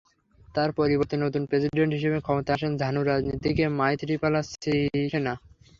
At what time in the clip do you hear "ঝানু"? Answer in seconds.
2.81-3.01